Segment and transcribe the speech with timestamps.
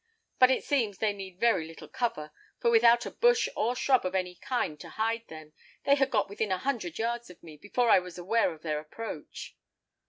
[0.39, 4.15] But it seems they need very little cover, for without a bush or shrub of
[4.15, 7.87] any kind to hide them, they had got within a hundred yards of me, before
[7.91, 9.55] I was aware of their approach."